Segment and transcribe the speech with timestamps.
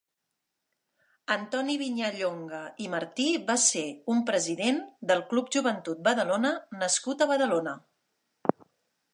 [1.33, 3.85] Antoni Viñallonga i Martí va ser
[4.15, 4.81] un president
[5.13, 7.77] del Club Joventut Badalona nascut a Badalona.